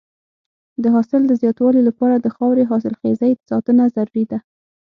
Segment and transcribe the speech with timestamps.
[0.83, 4.39] د حاصل د زیاتوالي لپاره د خاورې حاصلخېزۍ ساتنه ضروري ده.